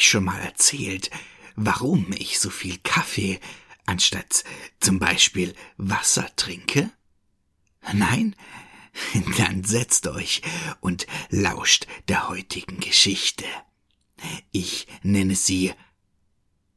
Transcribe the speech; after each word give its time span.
Euch 0.00 0.08
schon 0.08 0.24
mal 0.24 0.40
erzählt, 0.40 1.10
warum 1.56 2.10
ich 2.12 2.38
so 2.38 2.48
viel 2.48 2.78
Kaffee 2.78 3.38
anstatt 3.84 4.44
zum 4.80 4.98
Beispiel 4.98 5.54
Wasser 5.76 6.26
trinke? 6.36 6.90
Nein? 7.92 8.34
Dann 9.36 9.62
setzt 9.62 10.06
euch 10.06 10.40
und 10.80 11.06
lauscht 11.28 11.86
der 12.08 12.30
heutigen 12.30 12.80
Geschichte. 12.80 13.44
Ich 14.52 14.86
nenne 15.02 15.34
sie 15.34 15.74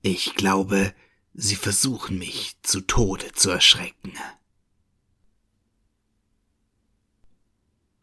Ich 0.02 0.36
glaube, 0.36 0.94
sie 1.34 1.56
versuchen 1.56 2.20
mich 2.20 2.58
zu 2.62 2.82
Tode 2.82 3.32
zu 3.32 3.52
erschrecken. 3.52 4.12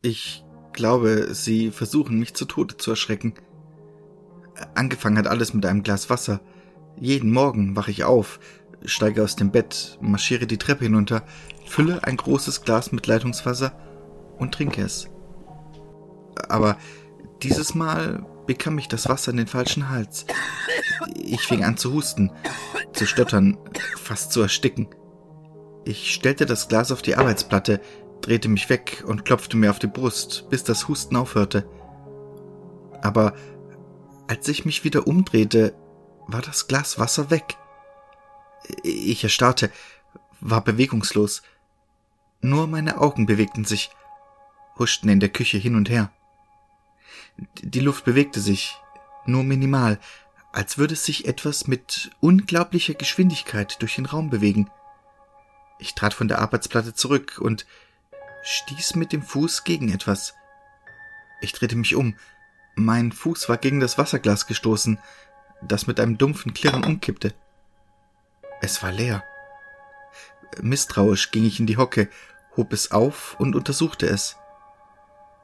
Ich 0.01 0.43
glaube, 0.73 1.35
sie 1.35 1.71
versuchen 1.71 2.19
mich 2.19 2.33
zu 2.33 2.47
Tode 2.47 2.79
zu 2.79 2.93
erschrecken. 2.93 3.35
Angefangen 4.75 5.19
hat 5.19 5.27
alles 5.27 5.55
mit 5.55 5.67
einem 5.67 5.83
Glas 5.83 6.11
Wasser. 6.11 6.41
Jeden 6.99 7.33
Morgen 7.33 7.77
wache 7.77 7.91
ich 7.91 8.05
auf, 8.05 8.41
steige 8.85 9.23
aus 9.23 9.37
dem 9.37 9.51
Bett, 9.51 9.99
marschiere 10.01 10.47
die 10.47 10.59
Treppe 10.59 10.85
hinunter, 10.85 11.23
fülle 11.67 12.05
ein 12.05 12.17
großes 12.17 12.63
Glas 12.63 12.93
mit 12.93 13.07
Leitungswasser 13.07 13.73
und 14.39 14.53
trinke 14.53 14.83
es. 14.83 15.09
Aber 16.49 16.77
dieses 17.43 17.75
Mal 17.75 18.25
bekam 18.47 18.79
ich 18.79 18.89
das 18.89 19.09
Wasser 19.09 19.31
in 19.31 19.39
den 19.39 19.47
falschen 19.47 19.89
Hals. 19.89 20.27
Ich 21.17 21.43
fing 21.43 21.65
an 21.65 21.77
zu 21.77 21.93
husten, 21.93 22.33
zu 22.93 23.07
stottern, 23.07 23.57
fast 23.97 24.33
zu 24.33 24.43
ersticken. 24.43 24.89
Ich 25.85 26.13
stellte 26.13 26.47
das 26.47 26.69
Glas 26.69 26.93
auf 26.93 27.03
die 27.03 27.17
Arbeitsplatte, 27.17 27.81
drehte 28.21 28.49
mich 28.49 28.69
weg 28.69 29.05
und 29.07 29.25
klopfte 29.25 29.57
mir 29.57 29.71
auf 29.71 29.79
die 29.79 29.87
Brust, 29.87 30.47
bis 30.51 30.65
das 30.65 30.89
Husten 30.89 31.17
aufhörte. 31.17 31.67
Aber 33.03 33.35
als 34.31 34.47
ich 34.47 34.65
mich 34.65 34.85
wieder 34.85 35.09
umdrehte, 35.09 35.75
war 36.29 36.41
das 36.41 36.69
Glas 36.69 37.01
Wasser 37.01 37.31
weg. 37.31 37.57
Ich 38.85 39.25
erstarrte, 39.25 39.73
war 40.41 40.63
bewegungslos. 40.63 41.43
Nur 42.41 42.69
meine 42.69 43.01
Augen 43.01 43.27
bewegten 43.27 43.65
sich, 43.65 43.91
huschten 44.79 45.09
in 45.09 45.19
der 45.19 45.31
Küche 45.31 45.59
hin 45.59 45.75
und 45.75 45.91
her. 45.91 46.13
Die 47.61 47.81
Luft 47.81 48.05
bewegte 48.05 48.39
sich, 48.39 48.79
nur 49.27 49.43
minimal, 49.43 49.99
als 50.53 50.79
würde 50.79 50.95
sich 50.95 51.27
etwas 51.27 51.67
mit 51.67 52.13
unglaublicher 52.21 52.95
Geschwindigkeit 52.95 53.83
durch 53.83 53.97
den 53.97 54.07
Raum 54.07 54.31
bewegen. 54.31 54.71
Ich 55.81 55.97
trat 55.97 56.15
von 56.15 56.29
der 56.29 56.39
Arbeitsplatte 56.39 56.95
zurück 56.95 57.41
und 57.41 57.67
stieß 58.45 58.95
mit 58.95 59.13
dem 59.13 59.23
Fuß 59.23 59.65
gegen 59.65 59.93
etwas. 59.93 60.35
Ich 61.41 61.53
drehte 61.53 61.75
mich 61.75 61.97
um. 61.97 62.15
Mein 62.81 63.13
Fuß 63.13 63.51
war 63.51 63.59
gegen 63.59 63.79
das 63.79 63.99
Wasserglas 63.99 64.47
gestoßen, 64.47 64.99
das 65.61 65.87
mit 65.87 66.01
einem 66.01 66.17
dumpfen 66.17 66.55
Klirren 66.55 66.83
umkippte. 66.83 67.35
Es 68.63 68.83
war 68.83 68.91
leer. 68.91 69.23
Misstrauisch 70.63 71.31
ging 71.31 71.45
ich 71.45 71.61
in 71.61 71.67
die 71.67 71.77
Hocke, 71.77 72.09
hob 72.57 72.73
es 72.73 72.91
auf 72.91 73.39
und 73.39 73.55
untersuchte 73.55 74.07
es. 74.07 74.37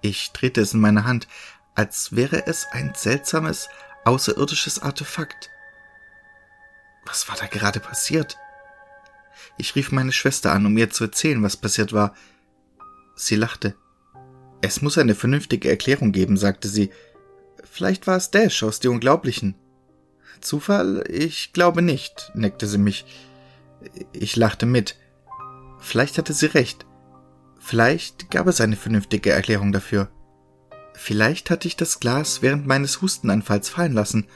Ich 0.01 0.33
drehte 0.33 0.63
es 0.63 0.73
in 0.73 0.81
meiner 0.81 1.05
Hand, 1.05 1.29
als 1.75 2.17
wäre 2.17 2.47
es 2.47 2.67
ein 2.73 2.95
seltsames, 2.97 3.69
außerirdisches 4.07 4.81
Artefakt. 4.81 5.51
Was 7.05 7.29
war 7.29 7.37
da 7.37 7.47
gerade 7.47 7.81
passiert? 7.81 8.39
Ich 9.59 9.75
rief 9.75 9.93
meine 9.93 10.13
Schwester 10.13 10.53
an, 10.53 10.65
um 10.65 10.77
ihr 10.79 10.89
zu 10.89 11.05
erzählen, 11.05 11.43
was 11.43 11.59
passiert 11.59 11.93
war. 11.93 12.15
Sie 13.15 13.37
lachte. 13.37 13.77
Es 14.63 14.81
muss 14.81 14.97
eine 14.97 15.15
vernünftige 15.15 15.69
Erklärung 15.69 16.13
geben, 16.13 16.39
sagte 16.39 16.69
sie. 16.69 16.91
Vielleicht 17.71 18.07
war 18.07 18.17
es 18.17 18.31
Dash 18.31 18.63
aus 18.63 18.81
Die 18.81 18.89
Unglaublichen. 18.89 19.55
Zufall? 20.41 21.05
Ich 21.09 21.53
glaube 21.53 21.83
nicht, 21.83 22.31
neckte 22.35 22.67
sie 22.67 22.79
mich. 22.79 23.05
Ich 24.13 24.37
lachte 24.37 24.67
mit. 24.67 24.97
Vielleicht 25.79 26.19
hatte 26.19 26.33
sie 26.33 26.47
recht. 26.47 26.87
Vielleicht 27.59 28.31
gab 28.31 28.47
es 28.47 28.61
eine 28.61 28.77
vernünftige 28.77 29.31
Erklärung 29.31 29.73
dafür. 29.73 30.09
Vielleicht 30.95 31.51
hatte 31.51 31.69
ich 31.69 31.77
das 31.77 32.01
Glas 32.01 32.43
während 32.43 32.67
meines 32.67 33.03
Hustenanfalls 33.03 33.69
fallen 33.69 33.93
lassen 33.93 34.27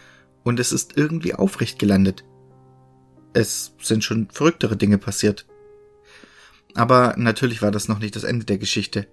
und 0.43 0.61
es 0.61 0.73
ist 0.73 0.97
irgendwie 0.97 1.35
aufrecht 1.35 1.79
gelandet. 1.79 2.25
Es 3.33 3.75
sind 3.81 4.05
schon 4.05 4.29
verrücktere 4.31 4.77
Dinge 4.77 4.99
passiert. 4.99 5.47
Aber 6.75 7.15
natürlich 7.17 7.63
war 7.63 7.71
das 7.71 7.89
noch 7.89 7.99
nicht 7.99 8.17
das 8.17 8.25
Ende 8.25 8.45
der 8.45 8.59
Geschichte. 8.59 9.07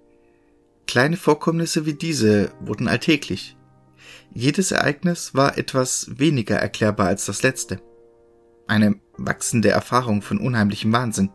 Kleine 0.86 1.16
Vorkommnisse 1.16 1.86
wie 1.86 1.94
diese 1.94 2.50
wurden 2.60 2.88
alltäglich. 2.88 3.57
Jedes 4.32 4.72
Ereignis 4.72 5.34
war 5.34 5.58
etwas 5.58 6.10
weniger 6.18 6.56
erklärbar 6.56 7.08
als 7.08 7.26
das 7.26 7.42
letzte. 7.42 7.80
Eine 8.66 8.96
wachsende 9.16 9.70
Erfahrung 9.70 10.22
von 10.22 10.38
unheimlichem 10.38 10.92
Wahnsinn. 10.92 11.30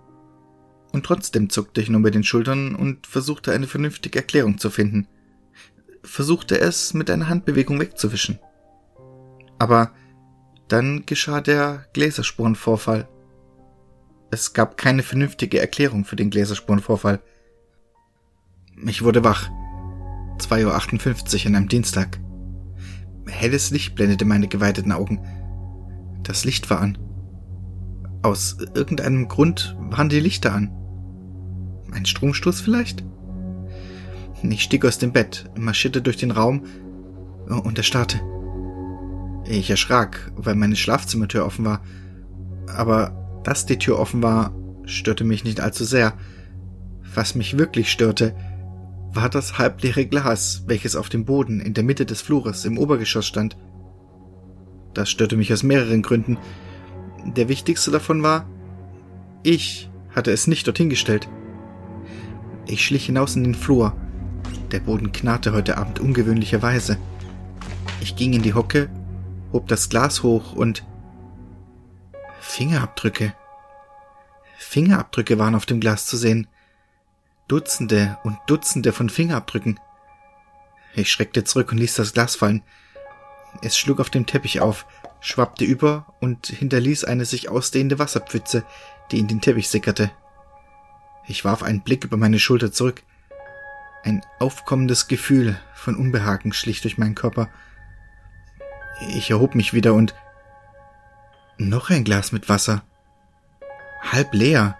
Und 0.92 1.06
trotzdem 1.06 1.50
zuckte 1.50 1.82
ich 1.82 1.90
nur 1.90 2.02
mit 2.02 2.14
den 2.14 2.24
Schultern 2.24 2.76
und 2.76 3.08
versuchte 3.08 3.52
eine 3.52 3.68
vernünftige 3.68 4.20
Erklärung 4.20 4.60
zu 4.60 4.70
finden. 4.70 5.08
Versuchte 6.04 6.60
es 6.60 6.94
mit 6.94 7.10
einer 7.10 7.30
Handbewegung 7.30 7.80
wegzuwischen. 7.80 8.40
Aber 9.58 9.92
dann 10.68 11.06
geschah 11.06 11.42
der 11.42 11.86
Gläserspurenvorfall. 11.94 13.08
Es 14.32 14.54
gab 14.54 14.78
keine 14.78 15.04
vernünftige 15.04 15.60
Erklärung 15.60 16.06
für 16.06 16.16
den 16.16 16.30
Gläserspurenvorfall. 16.30 17.20
Ich 18.86 19.04
wurde 19.04 19.24
wach. 19.24 19.50
2.58 20.40 21.42
Uhr 21.42 21.48
an 21.48 21.56
einem 21.56 21.70
Dienstag. 21.70 22.20
Helles 23.26 23.72
Licht 23.72 23.96
blendete 23.96 24.26
meine 24.26 24.48
geweiteten 24.48 24.92
Augen. 24.92 25.20
Das 26.24 26.46
Licht 26.46 26.70
war 26.70 26.82
an. 26.82 26.98
Aus 28.22 28.58
irgendeinem 28.74 29.28
Grund 29.28 29.76
waren 29.90 30.10
die 30.10 30.20
Lichter 30.20 30.54
an. 30.54 30.72
Ein 31.92 32.06
Stromstoß 32.06 32.62
vielleicht? 32.62 33.04
Ich 34.42 34.64
stieg 34.64 34.86
aus 34.86 34.98
dem 34.98 35.14
Bett, 35.14 35.50
marschierte 35.58 36.02
durch 36.02 36.18
den 36.18 36.32
Raum 36.32 36.64
und 37.48 37.78
erstarrte. 37.78 38.20
Ich 39.46 39.70
erschrak, 39.70 40.32
weil 40.36 40.56
meine 40.56 40.76
Schlafzimmertür 40.76 41.46
offen 41.46 41.66
war. 41.66 41.82
Aber 42.68 43.42
dass 43.44 43.66
die 43.66 43.78
Tür 43.78 44.00
offen 44.00 44.24
war, 44.24 44.54
störte 44.86 45.24
mich 45.24 45.44
nicht 45.44 45.60
allzu 45.60 45.84
sehr. 45.84 46.14
Was 47.14 47.36
mich 47.36 47.58
wirklich 47.58 47.92
störte, 47.92 48.36
war 49.14 49.30
das 49.30 49.58
halbleere 49.58 50.06
Glas, 50.06 50.64
welches 50.68 50.96
auf 50.96 51.10
dem 51.10 51.26
Boden 51.26 51.60
in 51.60 51.74
der 51.74 51.84
Mitte 51.84 52.06
des 52.06 52.22
Flures 52.22 52.66
im 52.66 52.78
Obergeschoss 52.78 53.26
stand. 53.26 53.58
Das 54.94 55.10
störte 55.10 55.38
mich 55.38 55.52
aus 55.54 55.64
mehreren 55.64 56.02
Gründen. 56.02 56.38
Der 57.26 57.48
wichtigste 57.48 57.92
davon 57.92 58.24
war, 58.24 58.48
ich 59.44 59.90
hatte 60.16 60.32
es 60.32 60.48
nicht 60.48 60.68
dorthin 60.68 60.90
gestellt. 60.90 61.28
Ich 62.66 62.86
schlich 62.86 63.06
hinaus 63.06 63.36
in 63.36 63.44
den 63.44 63.56
Flur. 63.56 63.96
Der 64.72 64.80
Boden 64.80 65.12
knarrte 65.12 65.54
heute 65.54 65.78
Abend 65.78 66.00
ungewöhnlicherweise. 66.00 66.98
Ich 68.02 68.16
ging 68.16 68.34
in 68.34 68.42
die 68.42 68.54
Hocke, 68.54 68.90
hob 69.52 69.68
das 69.68 69.90
Glas 69.90 70.24
hoch 70.24 70.54
und 70.54 70.86
Fingerabdrücke. 72.40 73.34
Fingerabdrücke 74.58 75.38
waren 75.40 75.56
auf 75.56 75.66
dem 75.66 75.80
Glas 75.80 76.06
zu 76.06 76.18
sehen. 76.18 76.48
Dutzende 77.54 78.18
und 78.24 78.40
Dutzende 78.48 78.92
von 78.94 79.10
Fingerabdrücken. 79.10 79.80
Ich 80.96 81.12
schreckte 81.12 81.44
zurück 81.44 81.72
und 81.72 81.78
ließ 81.78 81.94
das 81.94 82.14
Glas 82.14 82.36
fallen. 82.36 82.64
Es 83.62 83.78
schlug 83.78 84.00
auf 84.00 84.10
dem 84.10 84.26
Teppich 84.26 84.60
auf, 84.60 84.88
schwappte 85.20 85.64
über 85.64 86.16
und 86.20 86.48
hinterließ 86.48 87.04
eine 87.04 87.26
sich 87.26 87.50
ausdehnende 87.50 88.00
Wasserpfütze, 88.00 88.64
die 89.12 89.20
in 89.20 89.28
den 89.28 89.40
Teppich 89.40 89.70
sickerte. 89.70 90.10
Ich 91.28 91.46
warf 91.46 91.62
einen 91.62 91.84
Blick 91.84 92.04
über 92.04 92.18
meine 92.18 92.40
Schulter 92.40 92.72
zurück. 92.72 93.04
Ein 94.02 94.26
aufkommendes 94.40 95.08
Gefühl 95.08 95.56
von 95.76 95.96
Unbehagen 95.96 96.54
schlich 96.54 96.82
durch 96.82 96.98
meinen 96.98 97.14
Körper. 97.14 97.50
Ich 99.10 99.30
erhob 99.30 99.54
mich 99.54 99.76
wieder 99.76 99.94
und 99.94 100.16
noch 101.60 101.92
ein 101.92 102.04
Glas 102.04 102.32
mit 102.32 102.50
Wasser. 102.50 102.82
Halb 104.02 104.34
leer, 104.34 104.76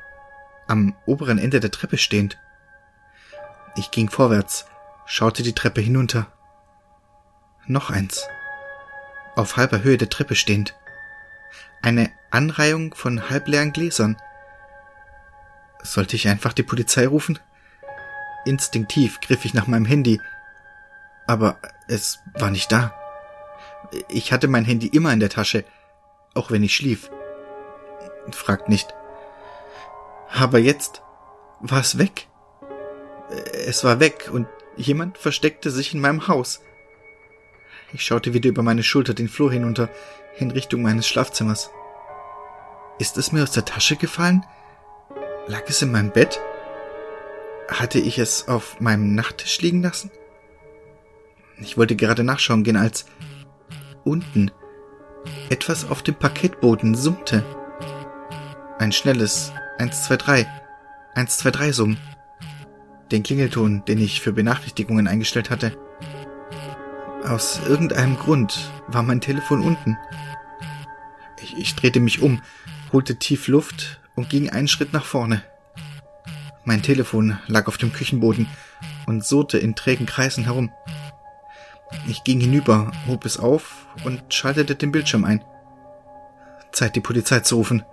am 0.66 0.96
oberen 1.06 1.38
Ende 1.38 1.60
der 1.60 1.70
Treppe 1.70 2.00
stehend. 2.00 2.40
Ich 3.76 3.92
ging 3.92 4.10
vorwärts, 4.10 4.66
schaute 5.06 5.42
die 5.44 5.54
Treppe 5.54 5.82
hinunter. 5.82 6.28
Noch 7.66 7.90
eins. 7.90 8.28
Auf 9.36 9.58
halber 9.58 9.84
Höhe 9.84 9.98
der 9.98 10.10
Treppe 10.10 10.36
stehend. 10.36 10.76
Eine 11.82 12.12
Anreihung 12.30 12.94
von 12.94 13.30
halbleeren 13.30 13.74
Gläsern. 13.74 14.18
Sollte 15.82 16.16
ich 16.16 16.28
einfach 16.28 16.54
die 16.54 16.64
Polizei 16.64 17.08
rufen? 17.08 17.40
Instinktiv 18.46 19.22
griff 19.22 19.46
ich 19.46 19.54
nach 19.54 19.68
meinem 19.68 19.86
Handy, 19.86 20.22
aber 21.28 21.58
es 21.88 22.20
war 22.34 22.52
nicht 22.52 22.72
da. 22.72 22.94
Ich 24.10 24.32
hatte 24.32 24.48
mein 24.48 24.66
Handy 24.66 24.88
immer 24.88 25.14
in 25.14 25.20
der 25.20 25.30
Tasche, 25.30 25.66
auch 26.34 26.52
wenn 26.52 26.64
ich 26.64 26.76
schlief. 26.76 27.10
Fragt 28.32 28.70
nicht. 28.70 28.94
Aber 30.32 30.60
jetzt 30.60 31.02
war 31.60 31.80
es 31.80 31.98
weg. 31.98 32.28
Es 33.54 33.84
war 33.84 34.00
weg 34.00 34.30
und 34.32 34.48
jemand 34.76 35.18
versteckte 35.18 35.70
sich 35.70 35.94
in 35.94 36.02
meinem 36.02 36.28
Haus. 36.28 36.62
Ich 37.94 38.04
schaute 38.04 38.34
wieder 38.34 38.50
über 38.50 38.64
meine 38.64 38.82
Schulter 38.82 39.14
den 39.14 39.30
Flur 39.30 39.52
hinunter, 39.52 39.90
in 40.38 40.50
Richtung 40.50 40.82
meines 40.82 41.08
Schlafzimmers. 41.08 41.70
Ist 42.98 43.18
es 43.18 43.32
mir 43.32 43.44
aus 43.44 43.52
der 43.52 43.66
Tasche 43.66 43.96
gefallen? 43.96 44.44
Lag 45.46 45.64
es 45.68 45.82
in 45.84 45.92
meinem 45.92 46.12
Bett? 46.12 46.42
Hatte 47.68 48.00
ich 48.00 48.18
es 48.18 48.48
auf 48.48 48.80
meinem 48.80 49.14
Nachttisch 49.14 49.62
liegen 49.62 49.84
lassen? 49.84 50.10
Ich 51.60 51.78
wollte 51.78 51.96
gerade 51.96 52.24
nachschauen 52.24 52.64
gehen, 52.64 52.78
als 52.78 53.06
unten 54.04 54.52
etwas 55.50 55.90
auf 55.90 56.02
dem 56.02 56.16
Parkettboden 56.16 56.96
summte. 56.96 57.44
Ein 58.80 58.92
schnelles 58.92 59.54
1, 59.78 60.06
2, 60.06 60.18
3, 60.18 60.48
1, 61.14 61.38
2, 61.38 61.52
3 61.52 61.72
Summen. 61.72 61.98
Den 63.12 63.24
Klingelton, 63.24 63.86
den 63.86 64.00
ich 64.00 64.22
für 64.22 64.34
Benachrichtigungen 64.34 65.08
eingestellt 65.08 65.50
hatte. 65.50 65.78
Aus 67.24 67.62
irgendeinem 67.68 68.18
Grund 68.18 68.72
war 68.88 69.04
mein 69.04 69.22
Telefon 69.22 69.62
unten. 69.62 69.98
Ich, 71.42 71.58
ich 71.58 71.76
drehte 71.76 72.00
mich 72.00 72.22
um, 72.22 72.42
holte 72.92 73.18
tief 73.18 73.48
Luft 73.48 74.02
und 74.16 74.30
ging 74.30 74.50
einen 74.50 74.68
Schritt 74.68 74.94
nach 74.94 75.06
vorne. 75.06 75.44
Mein 76.66 76.82
Telefon 76.82 77.40
lag 77.48 77.68
auf 77.68 77.78
dem 77.78 77.92
Küchenboden 77.92 78.48
und 79.06 79.24
surrte 79.26 79.58
in 79.58 79.76
trägen 79.76 80.06
Kreisen 80.06 80.46
herum. 80.46 80.72
Ich 82.08 82.24
ging 82.24 82.40
hinüber, 82.40 82.92
hob 83.08 83.26
es 83.26 83.38
auf 83.38 83.88
und 84.04 84.34
schaltete 84.34 84.76
den 84.76 84.92
Bildschirm 84.92 85.26
ein. 85.26 85.44
Zeit, 86.72 86.96
die 86.96 87.02
Polizei 87.02 87.42
zu 87.42 87.58
rufen. 87.58 87.84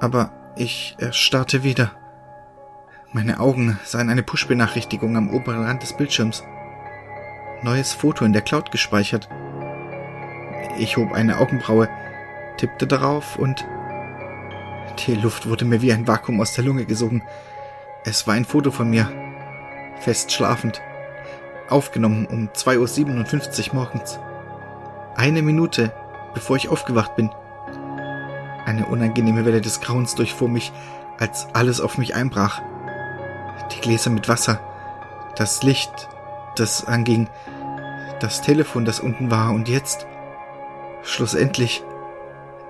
Aber 0.00 0.32
ich 0.56 0.96
erstarrte 0.98 1.62
wieder. 1.62 1.92
Meine 3.14 3.38
Augen 3.38 3.78
sahen 3.84 4.10
eine 4.10 4.24
Push-Benachrichtigung 4.24 5.16
am 5.16 5.30
oberen 5.30 5.62
Rand 5.62 5.84
des 5.84 5.92
Bildschirms. 5.92 6.42
Neues 7.62 7.92
Foto 7.92 8.24
in 8.24 8.32
der 8.32 8.42
Cloud 8.42 8.72
gespeichert. 8.72 9.28
Ich 10.78 10.96
hob 10.96 11.12
eine 11.12 11.38
Augenbraue, 11.38 11.88
tippte 12.56 12.88
darauf 12.88 13.38
und 13.38 13.64
die 15.06 15.14
Luft 15.14 15.48
wurde 15.48 15.64
mir 15.64 15.80
wie 15.80 15.92
ein 15.92 16.08
Vakuum 16.08 16.40
aus 16.40 16.54
der 16.54 16.64
Lunge 16.64 16.86
gesogen. 16.86 17.22
Es 18.04 18.26
war 18.26 18.34
ein 18.34 18.44
Foto 18.44 18.72
von 18.72 18.90
mir. 18.90 19.08
Fest 20.00 20.32
schlafend. 20.32 20.82
Aufgenommen 21.68 22.26
um 22.26 22.48
2.57 22.48 23.68
Uhr 23.68 23.74
morgens. 23.76 24.18
Eine 25.14 25.42
Minute, 25.42 25.92
bevor 26.34 26.56
ich 26.56 26.68
aufgewacht 26.68 27.14
bin. 27.14 27.30
Eine 28.66 28.86
unangenehme 28.86 29.44
Welle 29.44 29.60
des 29.60 29.80
Grauens 29.80 30.16
durchfuhr 30.16 30.48
mich, 30.48 30.72
als 31.20 31.46
alles 31.52 31.80
auf 31.80 31.96
mich 31.96 32.16
einbrach. 32.16 32.60
Die 33.72 33.80
Gläser 33.80 34.10
mit 34.10 34.28
Wasser, 34.28 34.60
das 35.36 35.62
Licht, 35.62 36.08
das 36.56 36.86
anging, 36.86 37.28
das 38.20 38.42
Telefon, 38.42 38.84
das 38.84 39.00
unten 39.00 39.30
war 39.30 39.52
und 39.52 39.68
jetzt, 39.68 40.06
schlussendlich, 41.02 41.82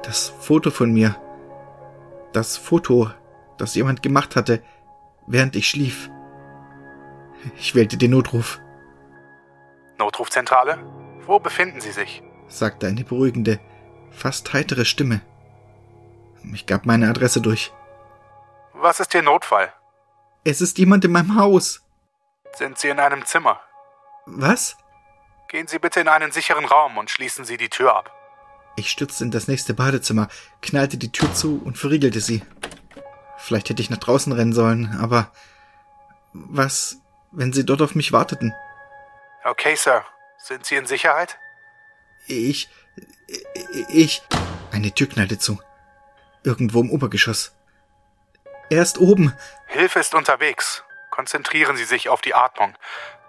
das 0.02 0.28
Foto 0.28 0.70
von 0.70 0.92
mir, 0.92 1.16
das 2.32 2.56
Foto, 2.56 3.10
das 3.58 3.74
jemand 3.74 4.02
gemacht 4.02 4.36
hatte, 4.36 4.62
während 5.26 5.56
ich 5.56 5.68
schlief. 5.68 6.10
Ich 7.56 7.74
wählte 7.74 7.96
den 7.96 8.10
Notruf. 8.12 8.60
Notrufzentrale? 9.98 10.78
Wo 11.26 11.38
befinden 11.38 11.80
Sie 11.80 11.92
sich? 11.92 12.22
sagte 12.48 12.86
eine 12.86 13.04
beruhigende, 13.04 13.60
fast 14.10 14.52
heitere 14.52 14.84
Stimme. 14.84 15.20
Ich 16.52 16.66
gab 16.66 16.84
meine 16.84 17.08
Adresse 17.08 17.40
durch. 17.40 17.72
Was 18.74 19.00
ist 19.00 19.14
Ihr 19.14 19.22
Notfall? 19.22 19.72
Es 20.44 20.60
ist 20.60 20.76
jemand 20.78 21.04
in 21.06 21.12
meinem 21.12 21.36
Haus. 21.36 21.80
Sind 22.54 22.78
Sie 22.78 22.88
in 22.88 23.00
einem 23.00 23.24
Zimmer? 23.24 23.60
Was? 24.26 24.76
Gehen 25.48 25.66
Sie 25.66 25.78
bitte 25.78 26.00
in 26.00 26.08
einen 26.08 26.32
sicheren 26.32 26.66
Raum 26.66 26.98
und 26.98 27.10
schließen 27.10 27.46
Sie 27.46 27.56
die 27.56 27.70
Tür 27.70 27.96
ab. 27.96 28.10
Ich 28.76 28.90
stürzte 28.90 29.24
in 29.24 29.30
das 29.30 29.48
nächste 29.48 29.72
Badezimmer, 29.72 30.28
knallte 30.60 30.98
die 30.98 31.12
Tür 31.12 31.32
zu 31.32 31.62
und 31.64 31.78
verriegelte 31.78 32.20
sie. 32.20 32.42
Vielleicht 33.38 33.70
hätte 33.70 33.80
ich 33.80 33.90
nach 33.90 33.98
draußen 33.98 34.32
rennen 34.32 34.52
sollen, 34.52 34.98
aber 35.00 35.30
was, 36.32 36.98
wenn 37.30 37.52
sie 37.52 37.64
dort 37.64 37.82
auf 37.82 37.94
mich 37.94 38.12
warteten? 38.12 38.52
Okay, 39.44 39.76
Sir. 39.76 40.04
Sind 40.38 40.66
Sie 40.66 40.74
in 40.74 40.86
Sicherheit? 40.86 41.38
Ich, 42.26 42.68
ich, 43.88 44.22
eine 44.72 44.92
Tür 44.92 45.08
knallte 45.08 45.38
zu. 45.38 45.58
Irgendwo 46.42 46.80
im 46.80 46.90
Obergeschoss. 46.90 47.54
Er 48.70 48.82
ist 48.82 48.98
oben. 48.98 49.36
Hilfe 49.66 50.00
ist 50.00 50.14
unterwegs. 50.14 50.84
Konzentrieren 51.10 51.76
Sie 51.76 51.84
sich 51.84 52.08
auf 52.08 52.20
die 52.20 52.34
Atmung. 52.34 52.74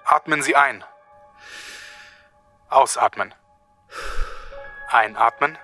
Atmen 0.05 0.41
Sie 0.41 0.55
ein. 0.55 0.83
Ausatmen. 2.69 3.33
Einatmen. 4.89 5.57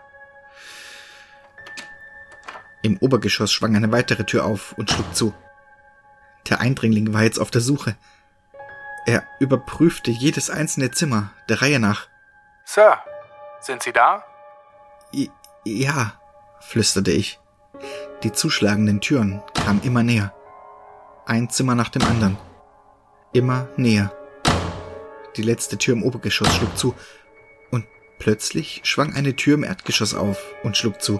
Im 2.84 2.98
Obergeschoss 2.98 3.52
schwang 3.52 3.76
eine 3.76 3.92
weitere 3.92 4.24
Tür 4.24 4.46
auf 4.46 4.74
und 4.74 4.90
schlug 4.90 5.16
zu. 5.16 5.34
Der 6.50 6.60
Eindringling 6.60 7.14
war 7.14 7.24
jetzt 7.24 7.40
auf 7.40 7.52
der 7.52 7.62
Suche. 7.62 7.96
Er 9.06 9.24
überprüfte 9.40 10.12
jedes 10.12 10.50
einzelne 10.50 10.92
Zimmer 10.92 11.32
der 11.50 11.62
Reihe 11.62 11.80
nach. 11.80 12.08
Sir, 12.66 13.04
sind 13.60 13.84
Sie 13.84 13.94
da? 13.94 14.24
I 15.14 15.30
ja, 15.64 16.14
flüsterte 16.60 17.12
ich. 17.12 17.41
Die 18.24 18.32
zuschlagenden 18.32 19.02
Türen 19.02 19.42
kamen 19.54 19.82
immer 19.84 20.04
näher. 20.04 20.34
Ein 21.26 21.50
Zimmer 21.50 21.74
nach 21.74 21.90
dem 21.90 22.04
anderen. 22.04 22.38
Immer 23.34 23.68
näher. 23.78 24.14
Die 25.38 25.42
letzte 25.42 25.78
Tür 25.78 25.96
im 25.96 26.04
Obergeschoss 26.04 26.54
schlug 26.54 26.78
zu, 26.78 26.94
und 27.72 27.88
plötzlich 28.20 28.82
schwang 28.84 29.16
eine 29.16 29.36
Tür 29.36 29.56
im 29.56 29.64
Erdgeschoss 29.64 30.14
auf 30.14 30.54
und 30.62 30.78
schlug 30.78 31.02
zu. 31.02 31.20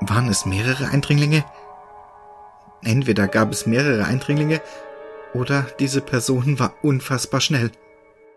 Waren 0.00 0.28
es 0.28 0.44
mehrere 0.44 0.88
Eindringlinge? 0.88 1.44
Entweder 2.82 3.26
gab 3.26 3.50
es 3.50 3.66
mehrere 3.66 4.04
Eindringlinge, 4.04 4.60
oder 5.32 5.62
diese 5.78 6.02
Person 6.02 6.58
war 6.58 6.74
unfassbar 6.82 7.40
schnell. 7.40 7.70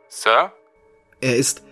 Sir? 0.07 0.53
Er 1.19 1.35
ist. 1.35 1.63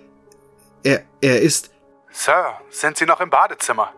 Er. 0.83 1.03
er 1.21 1.41
ist. 1.41 1.71
Sir, 2.11 2.59
sind 2.69 2.97
Sie 2.97 3.05
noch 3.05 3.21
im 3.21 3.29
Badezimmer? 3.29 3.93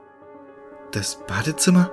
Das 0.92 1.20
Badezimmer? 1.28 1.92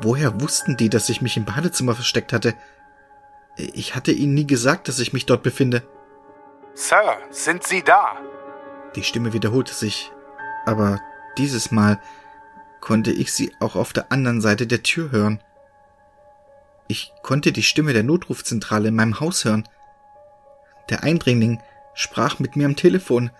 Woher 0.00 0.40
wussten 0.40 0.76
die, 0.76 0.90
dass 0.90 1.08
ich 1.08 1.22
mich 1.22 1.36
im 1.36 1.44
Badezimmer 1.44 1.94
versteckt 1.94 2.32
hatte? 2.32 2.54
Ich 3.56 3.94
hatte 3.94 4.10
ihnen 4.10 4.34
nie 4.34 4.46
gesagt, 4.46 4.88
dass 4.88 4.98
ich 4.98 5.12
mich 5.12 5.26
dort 5.26 5.42
befinde. 5.42 5.82
Sir, 6.74 7.18
sind 7.30 7.64
Sie 7.64 7.82
da? 7.82 8.16
Die 8.96 9.04
Stimme 9.04 9.32
wiederholte 9.32 9.72
sich, 9.72 10.10
aber 10.66 11.00
dieses 11.38 11.70
Mal 11.70 12.00
konnte 12.80 13.12
ich 13.12 13.32
sie 13.32 13.52
auch 13.60 13.76
auf 13.76 13.92
der 13.92 14.10
anderen 14.10 14.40
Seite 14.40 14.66
der 14.66 14.82
Tür 14.82 15.10
hören. 15.12 15.40
Ich 16.88 17.12
konnte 17.22 17.52
die 17.52 17.62
Stimme 17.62 17.92
der 17.92 18.02
Notrufzentrale 18.02 18.88
in 18.88 18.94
meinem 18.94 19.20
Haus 19.20 19.44
hören. 19.44 19.68
Der 20.90 21.02
Eindringling 21.02 21.62
sprach 21.94 22.40
mit 22.40 22.56
mir 22.56 22.66
am 22.66 22.76
Telefon. 22.76 23.30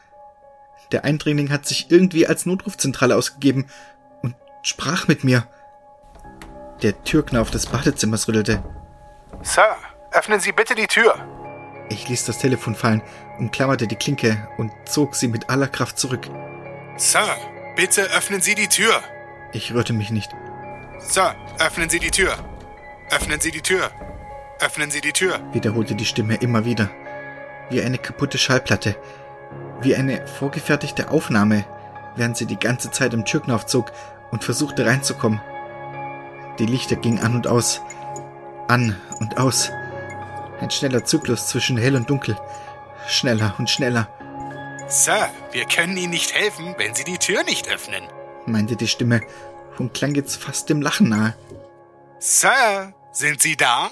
Der 0.93 1.05
Eindringling 1.05 1.51
hat 1.51 1.67
sich 1.67 1.91
irgendwie 1.91 2.27
als 2.27 2.47
Notrufzentrale 2.47 3.17
ausgegeben 3.17 3.67
sprach 4.65 5.07
mit 5.07 5.23
mir. 5.23 5.47
Der 6.83 7.05
Türknauf 7.05 7.51
des 7.51 7.67
Badezimmers 7.67 8.27
rüttelte. 8.27 8.63
Sir, 9.43 9.77
öffnen 10.11 10.41
Sie 10.41 10.53
bitte 10.53 10.75
die 10.75 10.87
Tür. 10.89 11.15
Ich 11.91 12.09
ließ 12.09 12.25
das 12.25 12.39
Telefon 12.39 12.75
fallen, 12.75 13.03
umklammerte 13.39 13.87
die 13.87 13.97
Klinke 13.97 14.49
und 14.57 14.73
zog 14.87 15.15
sie 15.15 15.29
mit 15.29 15.51
aller 15.51 15.69
Kraft 15.69 15.99
zurück. 15.99 16.29
Sir, 16.97 17.37
bitte 17.77 18.03
öffnen 18.17 18.41
Sie 18.41 18.55
die 18.55 18.69
Tür. 18.69 19.01
Ich 19.53 19.73
rührte 19.73 19.93
mich 19.93 20.11
nicht. 20.11 20.31
Sir, 20.99 21.35
öffnen 21.59 21.91
Sie 21.91 22.01
die 22.01 22.11
Tür. 22.11 22.33
Öffnen 23.11 23.41
Sie 23.41 23.51
die 23.51 23.61
Tür. 23.61 23.91
Öffnen 24.61 24.91
Sie 24.91 25.01
die 25.03 25.13
Tür. 25.13 25.41
wiederholte 25.53 25.95
die 25.95 26.07
Stimme 26.07 26.37
immer 26.37 26.65
wieder. 26.65 26.89
Wie 27.69 27.83
eine 27.83 27.99
kaputte 27.99 28.39
Schallplatte. 28.39 28.97
Wie 29.83 29.95
eine 29.95 30.27
vorgefertigte 30.27 31.11
Aufnahme, 31.11 31.65
während 32.17 32.37
sie 32.37 32.47
die 32.47 32.59
ganze 32.59 32.91
Zeit 32.91 33.13
im 33.13 33.25
Türknauf 33.25 33.67
zog 33.67 33.93
und 34.35 34.45
versuchte 34.45 34.85
reinzukommen. 34.85 35.41
Die 36.59 36.67
Lichter 36.67 36.97
gingen 36.97 37.21
an 37.21 37.35
und 37.35 37.47
aus. 37.47 37.81
An 38.69 39.01
und 39.21 39.39
aus. 39.39 39.71
Ein 40.61 40.71
schneller 40.71 41.05
Zyklus 41.05 41.49
zwischen 41.49 41.79
hell 41.79 41.97
und 41.97 42.11
dunkel. 42.11 42.37
Schneller 43.09 43.55
und 43.59 43.71
schneller, 43.71 44.09
Sir, 44.89 45.31
wir 45.53 45.65
können 45.65 45.97
Ihnen 45.97 46.11
nicht 46.11 46.35
helfen, 46.35 46.75
wenn 46.77 46.95
Sie 46.95 47.05
die 47.05 47.19
Tür 47.19 47.43
nicht 47.45 47.69
öffnen. 47.69 48.03
meinte 48.47 48.77
die 48.77 48.89
Stimme 48.89 49.23
und 49.79 49.95
klang 49.95 50.15
jetzt 50.15 50.37
fast 50.37 50.69
dem 50.69 50.83
Lachen 50.83 51.09
nahe. 51.09 51.35
Sir, 52.19 52.93
sind 53.13 53.41
Sie 53.41 53.57
da? 53.57 53.91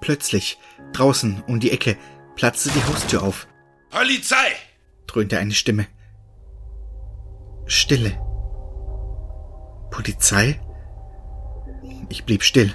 Plötzlich, 0.00 0.58
draußen 0.92 1.42
um 1.46 1.60
die 1.60 1.72
Ecke, 1.72 1.98
platzte 2.36 2.70
die 2.70 2.84
Haustür 2.84 3.22
auf, 3.22 3.46
Polizei! 3.90 4.56
dröhnte 5.06 5.38
eine 5.38 5.52
Stimme. 5.52 5.86
Stille. 7.66 8.29
Polizei? 9.90 10.60
Ich 12.08 12.24
blieb 12.24 12.42
still. 12.42 12.72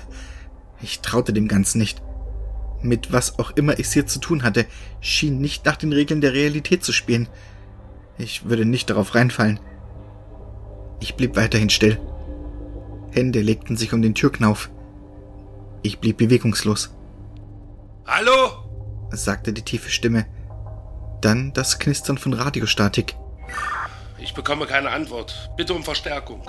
Ich 0.82 1.02
traute 1.02 1.34
dem 1.34 1.48
Ganzen 1.48 1.80
nicht. 1.80 2.02
mit 2.82 3.12
was 3.12 3.40
auch 3.40 3.52
immer 3.52 3.80
ich 3.80 3.88
hier 3.88 4.06
zu 4.06 4.20
tun 4.20 4.44
hatte, 4.44 4.66
schien 5.00 5.40
nicht 5.40 5.66
nach 5.66 5.76
den 5.76 5.92
Regeln 5.92 6.22
der 6.22 6.34
Realität 6.34 6.84
zu 6.84 6.92
spielen. 6.92 7.28
Ich 8.18 8.48
würde 8.48 8.66
nicht 8.66 8.90
darauf 8.90 9.16
reinfallen. 9.16 9.60
Ich 11.00 11.16
blieb 11.16 11.36
weiterhin 11.36 11.70
still. 11.70 12.00
Hände 13.12 13.42
legten 13.42 13.76
sich 13.76 13.92
um 13.94 14.02
den 14.02 14.14
Türknauf. 14.14 14.70
Ich 15.82 16.00
blieb 16.00 16.18
bewegungslos. 16.18 16.96
Hallo? 18.06 18.32
sagte 19.10 19.52
die 19.52 19.64
tiefe 19.64 19.90
Stimme. 19.90 20.26
Dann 21.22 21.54
das 21.54 21.80
Knistern 21.80 22.18
von 22.18 22.34
Radiostatik. 22.34 23.16
Ich 24.20 24.34
bekomme 24.34 24.68
keine 24.68 24.92
Antwort. 24.92 25.50
Bitte 25.58 25.74
um 25.74 25.84
Verstärkung. 25.84 26.42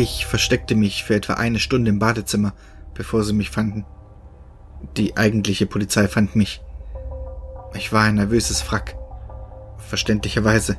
Ich 0.00 0.26
versteckte 0.26 0.76
mich 0.76 1.02
für 1.02 1.16
etwa 1.16 1.32
eine 1.32 1.58
Stunde 1.58 1.90
im 1.90 1.98
Badezimmer, 1.98 2.52
bevor 2.94 3.24
sie 3.24 3.32
mich 3.32 3.50
fanden. 3.50 3.84
Die 4.96 5.16
eigentliche 5.16 5.66
Polizei 5.66 6.06
fand 6.06 6.36
mich. 6.36 6.62
Ich 7.74 7.92
war 7.92 8.04
ein 8.04 8.14
nervöses 8.14 8.70
Wrack. 8.70 8.96
Verständlicherweise. 9.78 10.76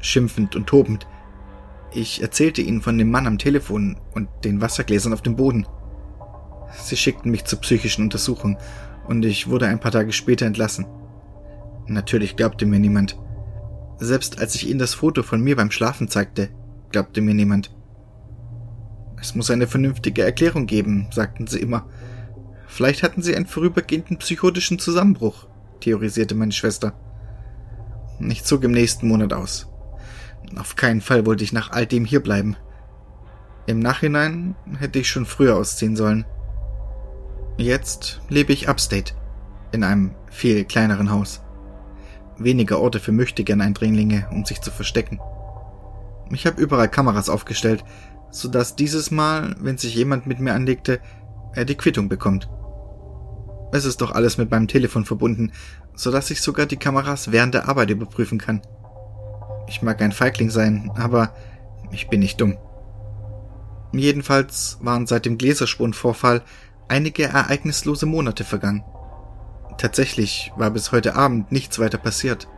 Schimpfend 0.00 0.56
und 0.56 0.66
tobend. 0.66 1.06
Ich 1.90 2.20
erzählte 2.20 2.60
ihnen 2.60 2.82
von 2.82 2.98
dem 2.98 3.10
Mann 3.10 3.26
am 3.26 3.38
Telefon 3.38 3.96
und 4.12 4.28
den 4.44 4.60
Wassergläsern 4.60 5.14
auf 5.14 5.22
dem 5.22 5.36
Boden. 5.36 5.66
Sie 6.82 6.98
schickten 6.98 7.30
mich 7.30 7.46
zur 7.46 7.60
psychischen 7.60 8.02
Untersuchung 8.02 8.58
und 9.06 9.24
ich 9.24 9.48
wurde 9.48 9.68
ein 9.68 9.80
paar 9.80 9.92
Tage 9.92 10.12
später 10.12 10.44
entlassen. 10.44 10.84
Natürlich 11.86 12.36
glaubte 12.36 12.66
mir 12.66 12.78
niemand. 12.78 13.18
Selbst 13.96 14.38
als 14.38 14.54
ich 14.54 14.68
ihnen 14.68 14.78
das 14.78 14.92
Foto 14.92 15.22
von 15.22 15.40
mir 15.40 15.56
beim 15.56 15.70
Schlafen 15.70 16.08
zeigte, 16.08 16.50
glaubte 16.90 17.22
mir 17.22 17.32
niemand. 17.32 17.70
Es 19.20 19.34
muss 19.34 19.50
eine 19.50 19.66
vernünftige 19.66 20.22
Erklärung 20.22 20.66
geben, 20.66 21.08
sagten 21.10 21.46
sie 21.46 21.58
immer. 21.60 21.86
Vielleicht 22.66 23.02
hatten 23.02 23.22
sie 23.22 23.34
einen 23.34 23.46
vorübergehenden 23.46 24.18
psychotischen 24.18 24.78
Zusammenbruch, 24.78 25.46
theorisierte 25.80 26.34
meine 26.34 26.52
Schwester. 26.52 26.92
Ich 28.20 28.44
zog 28.44 28.64
im 28.64 28.72
nächsten 28.72 29.08
Monat 29.08 29.32
aus. 29.32 29.68
Auf 30.56 30.76
keinen 30.76 31.00
Fall 31.00 31.26
wollte 31.26 31.44
ich 31.44 31.52
nach 31.52 31.70
all 31.72 31.86
dem 31.86 32.04
hierbleiben. 32.04 32.56
Im 33.66 33.80
Nachhinein 33.80 34.54
hätte 34.78 34.98
ich 34.98 35.08
schon 35.08 35.26
früher 35.26 35.56
ausziehen 35.56 35.96
sollen. 35.96 36.24
Jetzt 37.58 38.20
lebe 38.28 38.52
ich 38.52 38.68
upstate, 38.68 39.14
in 39.72 39.84
einem 39.84 40.14
viel 40.30 40.64
kleineren 40.64 41.10
Haus. 41.10 41.42
Weniger 42.38 42.80
Orte 42.80 43.00
für 43.00 43.12
Möchtegern-Eindringlinge, 43.12 44.28
um 44.30 44.44
sich 44.44 44.60
zu 44.60 44.70
verstecken. 44.70 45.20
Ich 46.30 46.46
habe 46.46 46.60
überall 46.60 46.88
Kameras 46.88 47.28
aufgestellt, 47.28 47.84
so 48.30 48.48
dass 48.48 48.76
dieses 48.76 49.10
Mal, 49.10 49.56
wenn 49.58 49.78
sich 49.78 49.94
jemand 49.94 50.26
mit 50.26 50.40
mir 50.40 50.54
anlegte, 50.54 51.00
er 51.54 51.64
die 51.64 51.76
Quittung 51.76 52.08
bekommt. 52.08 52.48
Es 53.72 53.84
ist 53.84 54.00
doch 54.00 54.12
alles 54.12 54.38
mit 54.38 54.50
meinem 54.50 54.68
Telefon 54.68 55.04
verbunden, 55.04 55.52
so 55.94 56.10
dass 56.10 56.30
ich 56.30 56.40
sogar 56.40 56.66
die 56.66 56.76
Kameras 56.76 57.32
während 57.32 57.54
der 57.54 57.68
Arbeit 57.68 57.90
überprüfen 57.90 58.38
kann. 58.38 58.62
Ich 59.66 59.82
mag 59.82 60.00
ein 60.00 60.12
Feigling 60.12 60.50
sein, 60.50 60.90
aber 60.94 61.34
ich 61.90 62.08
bin 62.08 62.20
nicht 62.20 62.40
dumm. 62.40 62.56
Jedenfalls 63.92 64.78
waren 64.80 65.06
seit 65.06 65.26
dem 65.26 65.38
Gläserspurenvorfall 65.38 66.42
einige 66.88 67.24
ereignislose 67.24 68.06
Monate 68.06 68.44
vergangen. 68.44 68.84
Tatsächlich 69.76 70.52
war 70.56 70.70
bis 70.70 70.92
heute 70.92 71.14
Abend 71.14 71.52
nichts 71.52 71.78
weiter 71.78 71.98
passiert. 71.98 72.48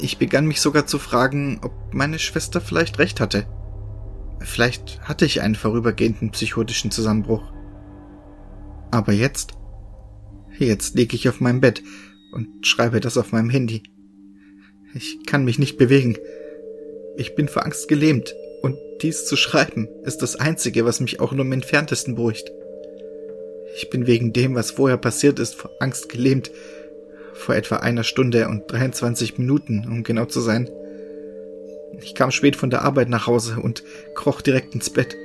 Ich 0.00 0.18
begann 0.18 0.46
mich 0.46 0.60
sogar 0.60 0.86
zu 0.86 0.98
fragen, 0.98 1.60
ob 1.62 1.72
meine 1.92 2.18
Schwester 2.18 2.60
vielleicht 2.60 2.98
recht 2.98 3.20
hatte. 3.20 3.46
Vielleicht 4.40 5.00
hatte 5.02 5.24
ich 5.24 5.42
einen 5.42 5.54
vorübergehenden 5.54 6.30
psychotischen 6.30 6.90
Zusammenbruch. 6.90 7.52
Aber 8.90 9.12
jetzt? 9.12 9.52
Jetzt 10.58 10.94
liege 10.94 11.14
ich 11.14 11.28
auf 11.28 11.40
meinem 11.40 11.60
Bett 11.60 11.82
und 12.32 12.66
schreibe 12.66 13.00
das 13.00 13.16
auf 13.16 13.32
meinem 13.32 13.50
Handy. 13.50 13.82
Ich 14.94 15.24
kann 15.26 15.44
mich 15.44 15.58
nicht 15.58 15.76
bewegen. 15.76 16.16
Ich 17.16 17.34
bin 17.34 17.48
vor 17.48 17.64
Angst 17.64 17.88
gelähmt, 17.88 18.34
und 18.62 18.76
dies 19.02 19.26
zu 19.26 19.36
schreiben 19.36 19.88
ist 20.04 20.22
das 20.22 20.36
Einzige, 20.36 20.84
was 20.84 21.00
mich 21.00 21.20
auch 21.20 21.32
nur 21.32 21.44
im 21.44 21.52
entferntesten 21.52 22.14
beruhigt. 22.16 22.50
Ich 23.76 23.90
bin 23.90 24.06
wegen 24.06 24.32
dem, 24.32 24.54
was 24.54 24.72
vorher 24.72 24.96
passiert 24.96 25.38
ist, 25.38 25.54
vor 25.54 25.70
Angst 25.78 26.08
gelähmt. 26.08 26.50
Vor 27.34 27.54
etwa 27.54 27.76
einer 27.76 28.02
Stunde 28.02 28.48
und 28.48 28.64
23 28.72 29.38
Minuten, 29.38 29.86
um 29.86 30.02
genau 30.02 30.24
zu 30.24 30.40
sein. 30.40 30.68
Ich 32.00 32.14
kam 32.14 32.30
spät 32.30 32.56
von 32.56 32.70
der 32.70 32.82
Arbeit 32.82 33.08
nach 33.08 33.26
Hause 33.26 33.58
und 33.60 33.82
kroch 34.14 34.40
direkt 34.40 34.74
ins 34.74 34.90
Bett. 34.90 35.16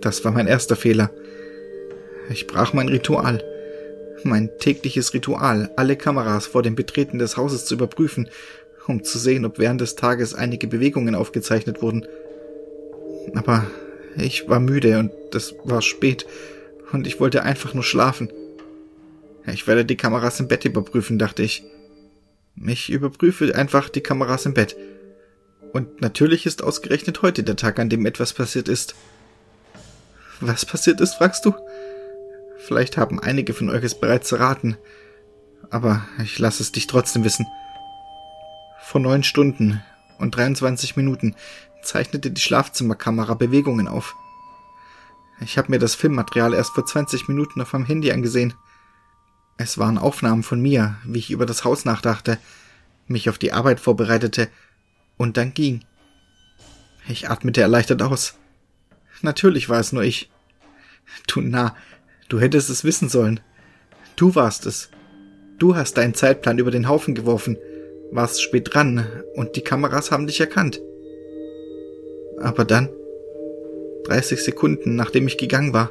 Das 0.00 0.24
war 0.24 0.32
mein 0.32 0.46
erster 0.46 0.76
Fehler. 0.76 1.10
Ich 2.30 2.46
brach 2.46 2.72
mein 2.72 2.88
Ritual. 2.88 3.42
Mein 4.24 4.50
tägliches 4.58 5.14
Ritual, 5.14 5.70
alle 5.76 5.96
Kameras 5.96 6.46
vor 6.46 6.62
dem 6.62 6.76
Betreten 6.76 7.18
des 7.18 7.36
Hauses 7.36 7.64
zu 7.64 7.74
überprüfen, 7.74 8.28
um 8.86 9.02
zu 9.02 9.18
sehen, 9.18 9.44
ob 9.44 9.58
während 9.58 9.80
des 9.80 9.96
Tages 9.96 10.34
einige 10.34 10.68
Bewegungen 10.68 11.14
aufgezeichnet 11.14 11.82
wurden. 11.82 12.06
Aber 13.34 13.66
ich 14.16 14.48
war 14.48 14.60
müde 14.60 14.98
und 14.98 15.12
es 15.34 15.54
war 15.64 15.82
spät 15.82 16.26
und 16.92 17.06
ich 17.06 17.18
wollte 17.18 17.42
einfach 17.42 17.74
nur 17.74 17.84
schlafen. 17.84 18.30
Ich 19.46 19.66
werde 19.66 19.84
die 19.84 19.96
Kameras 19.96 20.38
im 20.38 20.48
Bett 20.48 20.64
überprüfen, 20.64 21.18
dachte 21.18 21.42
ich. 21.42 21.64
Ich 22.64 22.90
überprüfe 22.90 23.54
einfach 23.54 23.88
die 23.88 24.02
Kameras 24.02 24.46
im 24.46 24.54
Bett. 24.54 24.76
Und 25.72 26.02
natürlich 26.02 26.44
ist 26.44 26.62
ausgerechnet 26.62 27.22
heute 27.22 27.42
der 27.42 27.56
Tag, 27.56 27.78
an 27.78 27.88
dem 27.88 28.04
etwas 28.04 28.34
passiert 28.34 28.68
ist. 28.68 28.94
Was 30.40 30.66
passiert 30.66 31.00
ist, 31.00 31.14
fragst 31.14 31.46
du? 31.46 31.54
Vielleicht 32.58 32.96
haben 32.96 33.18
einige 33.18 33.54
von 33.54 33.70
euch 33.70 33.82
es 33.82 33.98
bereits 33.98 34.30
erraten. 34.32 34.76
Aber 35.70 36.04
ich 36.22 36.38
lasse 36.38 36.62
es 36.62 36.72
dich 36.72 36.86
trotzdem 36.86 37.24
wissen. 37.24 37.46
Vor 38.82 39.00
neun 39.00 39.22
Stunden 39.22 39.82
und 40.18 40.36
23 40.36 40.96
Minuten 40.96 41.34
zeichnete 41.82 42.30
die 42.30 42.40
Schlafzimmerkamera 42.40 43.34
Bewegungen 43.34 43.88
auf. 43.88 44.14
Ich 45.40 45.56
habe 45.56 45.70
mir 45.70 45.78
das 45.78 45.94
Filmmaterial 45.94 46.52
erst 46.52 46.72
vor 46.72 46.84
20 46.84 47.28
Minuten 47.28 47.62
auf 47.62 47.72
meinem 47.72 47.86
Handy 47.86 48.12
angesehen. 48.12 48.54
Es 49.56 49.78
waren 49.78 49.98
Aufnahmen 49.98 50.42
von 50.42 50.60
mir, 50.60 50.96
wie 51.04 51.18
ich 51.18 51.30
über 51.30 51.46
das 51.46 51.64
Haus 51.64 51.84
nachdachte, 51.84 52.38
mich 53.06 53.30
auf 53.30 53.38
die 53.38 53.52
Arbeit 53.52 53.80
vorbereitete 53.80 54.48
und 55.16 55.36
dann 55.36 55.54
ging. 55.54 55.84
Ich 57.08 57.28
atmete 57.28 57.60
erleichtert 57.60 58.02
aus. 58.02 58.34
Natürlich 59.22 59.68
war 59.68 59.80
es 59.80 59.92
nur 59.92 60.02
ich. 60.02 60.30
Du 61.26 61.40
nah, 61.40 61.76
du 62.28 62.40
hättest 62.40 62.70
es 62.70 62.84
wissen 62.84 63.08
sollen. 63.08 63.40
Du 64.16 64.34
warst 64.34 64.66
es. 64.66 64.90
Du 65.58 65.76
hast 65.76 65.96
deinen 65.96 66.14
Zeitplan 66.14 66.58
über 66.58 66.70
den 66.70 66.88
Haufen 66.88 67.14
geworfen, 67.14 67.56
warst 68.10 68.42
spät 68.42 68.72
dran 68.72 69.06
und 69.34 69.56
die 69.56 69.62
Kameras 69.62 70.10
haben 70.10 70.26
dich 70.26 70.40
erkannt. 70.40 70.80
Aber 72.40 72.64
dann 72.64 72.88
30 74.04 74.42
Sekunden 74.42 74.96
nachdem 74.96 75.26
ich 75.26 75.38
gegangen 75.38 75.72
war. 75.72 75.90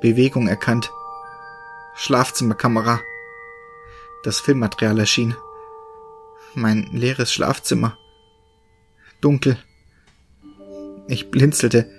Bewegung 0.00 0.46
erkannt. 0.46 0.90
Schlafzimmerkamera. 1.96 3.00
Das 4.22 4.40
Filmmaterial 4.40 4.98
erschien. 4.98 5.34
Mein 6.54 6.88
leeres 6.92 7.32
Schlafzimmer. 7.32 7.96
Dunkel. 9.20 9.58
Ich 11.08 11.30
blinzelte. 11.30 11.90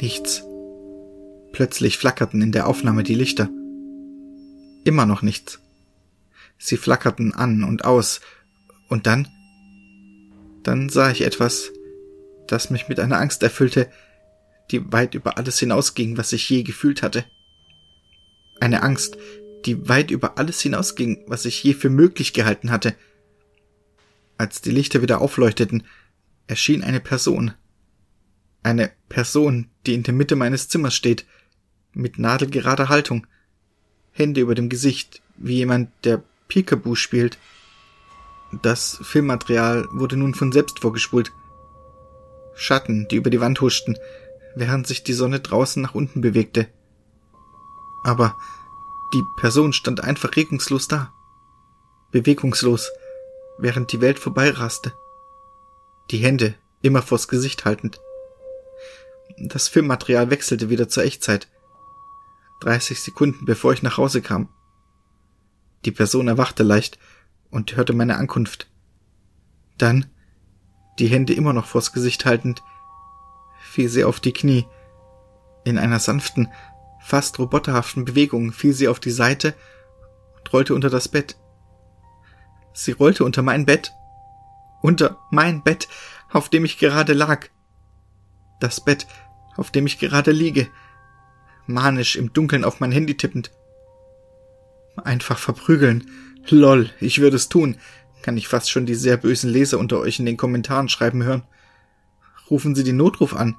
Nichts. 0.00 0.42
Plötzlich 1.52 1.98
flackerten 1.98 2.42
in 2.42 2.52
der 2.52 2.66
Aufnahme 2.66 3.02
die 3.02 3.14
Lichter. 3.14 3.48
Immer 4.84 5.06
noch 5.06 5.22
nichts. 5.22 5.60
Sie 6.58 6.76
flackerten 6.76 7.34
an 7.34 7.64
und 7.64 7.84
aus, 7.84 8.20
und 8.88 9.06
dann, 9.06 9.26
dann 10.62 10.88
sah 10.88 11.10
ich 11.10 11.22
etwas, 11.22 11.72
das 12.46 12.70
mich 12.70 12.88
mit 12.88 13.00
einer 13.00 13.18
Angst 13.18 13.42
erfüllte, 13.42 13.90
die 14.70 14.92
weit 14.92 15.14
über 15.14 15.38
alles 15.38 15.58
hinausging, 15.58 16.16
was 16.16 16.32
ich 16.32 16.48
je 16.48 16.62
gefühlt 16.62 17.02
hatte. 17.02 17.24
Eine 18.60 18.82
Angst, 18.82 19.16
die 19.64 19.88
weit 19.88 20.10
über 20.10 20.38
alles 20.38 20.60
hinausging, 20.60 21.24
was 21.26 21.44
ich 21.44 21.62
je 21.64 21.74
für 21.74 21.90
möglich 21.90 22.32
gehalten 22.32 22.70
hatte. 22.70 22.94
Als 24.42 24.60
die 24.60 24.72
Lichter 24.72 25.02
wieder 25.02 25.20
aufleuchteten, 25.20 25.84
erschien 26.48 26.82
eine 26.82 26.98
Person. 26.98 27.54
Eine 28.64 28.90
Person, 29.08 29.70
die 29.86 29.94
in 29.94 30.02
der 30.02 30.14
Mitte 30.14 30.34
meines 30.34 30.68
Zimmers 30.68 30.96
steht, 30.96 31.26
mit 31.92 32.18
nadelgerader 32.18 32.88
Haltung, 32.88 33.24
Hände 34.10 34.40
über 34.40 34.56
dem 34.56 34.68
Gesicht, 34.68 35.22
wie 35.36 35.58
jemand, 35.58 35.90
der 36.02 36.24
Peekaboo 36.48 36.96
spielt. 36.96 37.38
Das 38.62 38.98
Filmmaterial 39.02 39.86
wurde 39.92 40.16
nun 40.16 40.34
von 40.34 40.50
selbst 40.50 40.80
vorgespult. 40.80 41.30
Schatten, 42.56 43.06
die 43.06 43.14
über 43.14 43.30
die 43.30 43.40
Wand 43.40 43.60
huschten, 43.60 43.96
während 44.56 44.88
sich 44.88 45.04
die 45.04 45.12
Sonne 45.12 45.38
draußen 45.38 45.80
nach 45.80 45.94
unten 45.94 46.20
bewegte. 46.20 46.66
Aber 48.02 48.36
die 49.14 49.22
Person 49.36 49.72
stand 49.72 50.02
einfach 50.02 50.34
regungslos 50.34 50.88
da. 50.88 51.12
Bewegungslos, 52.10 52.90
während 53.58 53.92
die 53.92 54.00
Welt 54.00 54.18
vorbeiraste. 54.18 54.92
Die 56.10 56.18
Hände 56.18 56.54
immer 56.82 57.02
vors 57.02 57.28
Gesicht 57.28 57.64
haltend. 57.64 58.00
Das 59.38 59.68
Filmmaterial 59.68 60.30
wechselte 60.30 60.68
wieder 60.68 60.88
zur 60.88 61.04
Echtzeit. 61.04 61.48
30 62.60 63.00
Sekunden 63.00 63.44
bevor 63.44 63.72
ich 63.72 63.82
nach 63.82 63.98
Hause 63.98 64.22
kam. 64.22 64.48
Die 65.84 65.90
Person 65.90 66.28
erwachte 66.28 66.62
leicht 66.62 66.98
und 67.50 67.76
hörte 67.76 67.92
meine 67.92 68.16
Ankunft. 68.16 68.70
Dann, 69.78 70.06
die 70.98 71.08
Hände 71.08 71.32
immer 71.32 71.52
noch 71.52 71.66
vors 71.66 71.92
Gesicht 71.92 72.24
haltend, 72.24 72.62
fiel 73.60 73.88
sie 73.88 74.04
auf 74.04 74.20
die 74.20 74.32
Knie. 74.32 74.66
In 75.64 75.78
einer 75.78 75.98
sanften, 75.98 76.48
fast 77.00 77.38
roboterhaften 77.38 78.04
Bewegung 78.04 78.52
fiel 78.52 78.74
sie 78.74 78.88
auf 78.88 79.00
die 79.00 79.10
Seite 79.10 79.54
und 80.36 80.52
rollte 80.52 80.74
unter 80.74 80.90
das 80.90 81.08
Bett. 81.08 81.36
Sie 82.72 82.92
rollte 82.92 83.24
unter 83.24 83.42
mein 83.42 83.66
Bett. 83.66 83.92
Unter 84.82 85.18
mein 85.30 85.62
Bett, 85.62 85.88
auf 86.30 86.48
dem 86.48 86.64
ich 86.64 86.78
gerade 86.78 87.12
lag. 87.12 87.48
Das 88.60 88.84
Bett, 88.84 89.06
auf 89.56 89.70
dem 89.70 89.86
ich 89.86 89.98
gerade 89.98 90.32
liege. 90.32 90.68
Manisch 91.66 92.16
im 92.16 92.32
Dunkeln 92.32 92.64
auf 92.64 92.80
mein 92.80 92.92
Handy 92.92 93.16
tippend. 93.16 93.52
Einfach 94.96 95.38
verprügeln. 95.38 96.10
Lol, 96.48 96.90
ich 97.00 97.20
würde 97.20 97.36
es 97.36 97.48
tun. 97.48 97.76
Kann 98.22 98.36
ich 98.36 98.48
fast 98.48 98.70
schon 98.70 98.86
die 98.86 98.94
sehr 98.94 99.16
bösen 99.16 99.50
Leser 99.50 99.78
unter 99.78 99.98
euch 99.98 100.18
in 100.18 100.26
den 100.26 100.36
Kommentaren 100.36 100.88
schreiben 100.88 101.22
hören. 101.22 101.42
Rufen 102.50 102.74
Sie 102.74 102.84
den 102.84 102.96
Notruf 102.96 103.34
an, 103.34 103.56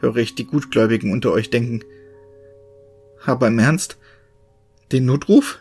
höre 0.00 0.16
ich 0.16 0.34
die 0.34 0.46
Gutgläubigen 0.46 1.12
unter 1.12 1.32
euch 1.32 1.50
denken. 1.50 1.80
Aber 3.24 3.48
im 3.48 3.58
Ernst? 3.58 3.98
Den 4.92 5.04
Notruf? 5.04 5.58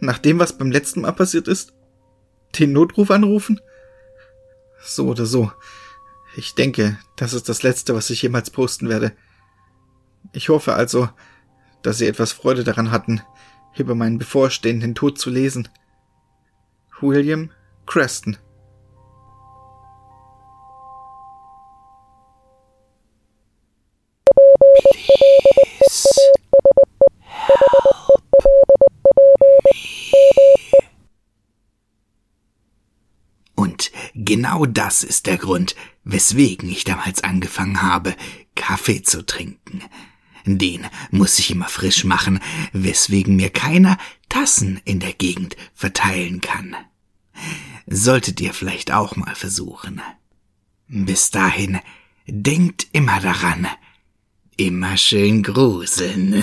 Nach 0.00 0.18
dem, 0.18 0.38
was 0.38 0.58
beim 0.58 0.70
letzten 0.70 1.00
Mal 1.00 1.12
passiert 1.12 1.48
ist? 1.48 1.72
Den 2.56 2.72
Notruf 2.72 3.10
anrufen? 3.10 3.60
So 4.82 5.08
oder 5.08 5.26
so. 5.26 5.52
Ich 6.36 6.54
denke, 6.54 6.98
das 7.16 7.32
ist 7.32 7.48
das 7.48 7.62
Letzte, 7.62 7.94
was 7.94 8.10
ich 8.10 8.22
jemals 8.22 8.50
posten 8.50 8.88
werde. 8.88 9.12
Ich 10.32 10.48
hoffe 10.48 10.74
also, 10.74 11.08
dass 11.82 11.98
Sie 11.98 12.06
etwas 12.06 12.32
Freude 12.32 12.64
daran 12.64 12.90
hatten, 12.90 13.22
über 13.76 13.94
meinen 13.94 14.18
bevorstehenden 14.18 14.94
Tod 14.94 15.18
zu 15.18 15.30
lesen. 15.30 15.68
William 17.00 17.50
Creston 17.86 18.36
genau 34.18 34.66
das 34.66 35.04
ist 35.04 35.26
der 35.26 35.38
Grund, 35.38 35.74
weswegen 36.04 36.68
ich 36.68 36.84
damals 36.84 37.22
angefangen 37.22 37.82
habe, 37.82 38.14
Kaffee 38.54 39.02
zu 39.02 39.24
trinken. 39.24 39.82
Den 40.44 40.86
muss 41.10 41.38
ich 41.38 41.50
immer 41.50 41.68
frisch 41.68 42.04
machen, 42.04 42.40
weswegen 42.72 43.36
mir 43.36 43.50
keiner 43.50 43.98
Tassen 44.28 44.80
in 44.84 44.98
der 44.98 45.12
Gegend 45.12 45.56
verteilen 45.74 46.40
kann. 46.40 46.74
Solltet 47.86 48.40
ihr 48.40 48.52
vielleicht 48.52 48.92
auch 48.92 49.16
mal 49.16 49.34
versuchen. 49.34 50.00
Bis 50.88 51.30
dahin, 51.30 51.78
denkt 52.26 52.88
immer 52.92 53.20
daran, 53.20 53.68
immer 54.56 54.96
schön 54.96 55.42
gruseln. 55.42 56.42